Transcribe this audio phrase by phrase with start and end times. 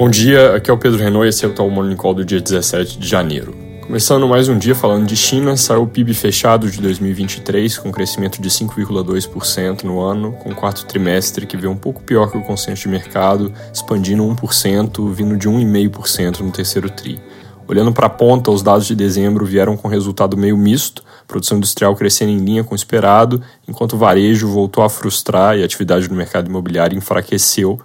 [0.00, 2.24] Bom dia, aqui é o Pedro Renault e esse é o Tal Morning Call do
[2.24, 3.54] dia 17 de janeiro.
[3.82, 8.40] Começando mais um dia falando de China, saiu o PIB fechado de 2023 com crescimento
[8.40, 12.84] de 5,2% no ano, com quarto trimestre que veio um pouco pior que o consenso
[12.84, 17.20] de mercado, expandindo 1%, vindo de 1,5% no terceiro tri.
[17.68, 21.94] Olhando para a ponta, os dados de dezembro vieram com resultado meio misto, produção industrial
[21.94, 26.08] crescendo em linha com o esperado, enquanto o varejo voltou a frustrar e a atividade
[26.08, 27.78] no mercado imobiliário enfraqueceu,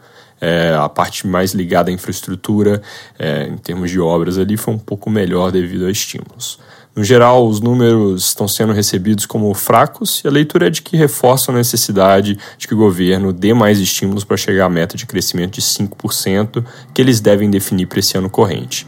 [0.45, 2.81] é, a parte mais ligada à infraestrutura,
[3.17, 6.59] é, em termos de obras ali, foi um pouco melhor devido a estímulos.
[6.95, 10.95] No geral, os números estão sendo recebidos como fracos e a leitura é de que
[10.95, 15.05] reforçam a necessidade de que o governo dê mais estímulos para chegar à meta de
[15.05, 18.87] crescimento de 5% que eles devem definir para esse ano corrente.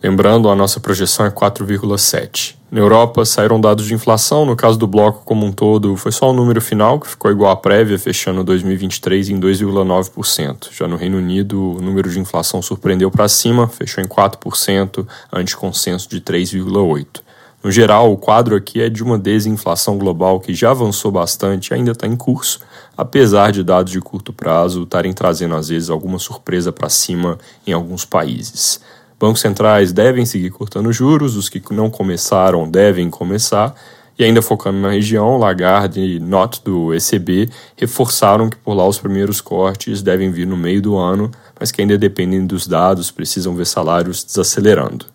[0.00, 2.54] Lembrando, a nossa projeção é 4,7.
[2.70, 6.30] Na Europa saíram dados de inflação, no caso do bloco como um todo, foi só
[6.30, 10.68] o número final, que ficou igual à prévia, fechando 2023 em 2,9%.
[10.70, 15.56] Já no Reino Unido, o número de inflação surpreendeu para cima, fechou em 4%, ante
[15.56, 17.22] consenso de 3,8%.
[17.60, 21.74] No geral, o quadro aqui é de uma desinflação global que já avançou bastante e
[21.74, 22.60] ainda está em curso,
[22.96, 27.72] apesar de dados de curto prazo estarem trazendo às vezes alguma surpresa para cima em
[27.72, 28.80] alguns países.
[29.18, 33.74] Bancos centrais devem seguir cortando juros, os que não começaram devem começar,
[34.18, 38.98] e ainda focando na região, Lagarde e Not do ECB reforçaram que por lá os
[38.98, 43.54] primeiros cortes devem vir no meio do ano, mas que ainda dependem dos dados, precisam
[43.54, 45.06] ver salários desacelerando.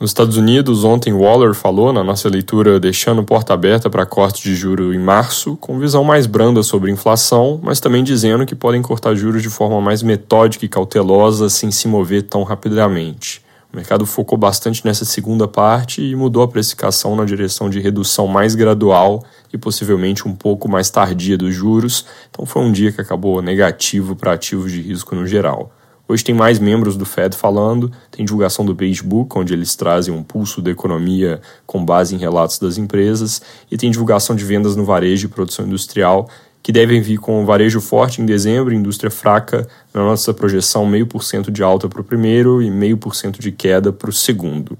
[0.00, 4.54] Nos Estados Unidos, ontem Waller falou na nossa leitura deixando porta aberta para cortes de
[4.54, 9.16] juro em março, com visão mais branda sobre inflação, mas também dizendo que podem cortar
[9.16, 13.42] juros de forma mais metódica e cautelosa sem se mover tão rapidamente.
[13.72, 18.28] O mercado focou bastante nessa segunda parte e mudou a precificação na direção de redução
[18.28, 23.00] mais gradual e possivelmente um pouco mais tardia dos juros, então foi um dia que
[23.00, 25.72] acabou negativo para ativos de risco no geral.
[26.10, 30.14] Hoje tem mais membros do Fed falando, tem divulgação do Beige Book, onde eles trazem
[30.14, 34.74] um pulso da economia com base em relatos das empresas, e tem divulgação de vendas
[34.74, 36.26] no varejo e produção industrial,
[36.62, 41.22] que devem vir com varejo forte em dezembro, indústria fraca, na nossa projeção, meio por
[41.22, 44.78] cento de alta para o primeiro e meio por cento de queda para o segundo.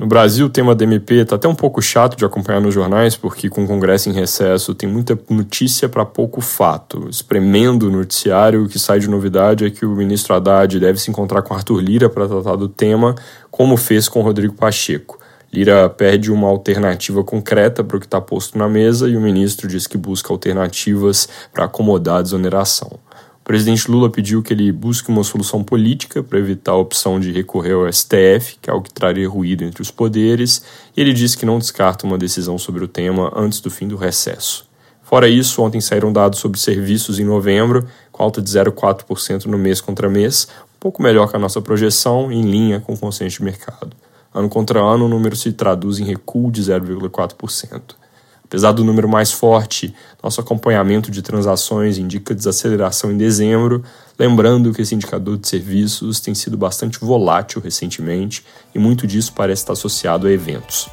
[0.00, 3.16] No Brasil, o tema da MP está até um pouco chato de acompanhar nos jornais,
[3.16, 7.06] porque com o Congresso em recesso tem muita notícia para pouco fato.
[7.10, 11.10] Espremendo o noticiário, o que sai de novidade é que o ministro Haddad deve se
[11.10, 13.14] encontrar com Arthur Lira para tratar do tema,
[13.50, 15.18] como fez com Rodrigo Pacheco.
[15.52, 19.68] Lira pede uma alternativa concreta para o que está posto na mesa e o ministro
[19.68, 22.98] diz que busca alternativas para acomodar a desoneração.
[23.50, 27.72] Presidente Lula pediu que ele busque uma solução política para evitar a opção de recorrer
[27.72, 30.62] ao STF, que é algo que traria ruído entre os poderes,
[30.96, 33.96] e ele disse que não descarta uma decisão sobre o tema antes do fim do
[33.96, 34.68] recesso.
[35.02, 39.80] Fora isso, ontem saíram dados sobre serviços em novembro, com alta de 0,4% no mês
[39.80, 40.46] contra mês,
[40.76, 43.90] um pouco melhor que a nossa projeção, em linha com o consenso de mercado.
[44.32, 47.96] Ano contra ano, o número se traduz em recuo de 0,4%.
[48.50, 53.84] Apesar do número mais forte, nosso acompanhamento de transações indica desaceleração em dezembro,
[54.18, 58.44] lembrando que esse indicador de serviços tem sido bastante volátil recentemente
[58.74, 60.90] e muito disso parece estar associado a eventos.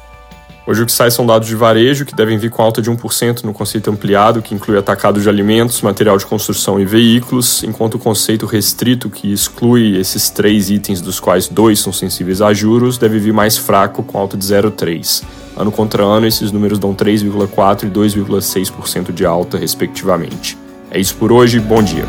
[0.68, 3.42] Hoje o que sai são dados de varejo, que devem vir com alta de 1%
[3.42, 7.98] no conceito ampliado, que inclui atacado de alimentos, material de construção e veículos, enquanto o
[7.98, 13.18] conceito restrito, que exclui esses três itens, dos quais dois são sensíveis a juros, deve
[13.18, 15.24] vir mais fraco, com alta de 0,3%.
[15.58, 20.56] Ano contra ano, esses números dão 3,4% e 2,6% de alta, respectivamente.
[20.88, 22.04] É isso por hoje, bom dia.